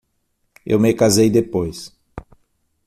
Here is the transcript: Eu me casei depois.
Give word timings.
Eu 0.65 0.79
me 0.79 0.95
casei 0.95 1.29
depois. 1.29 1.95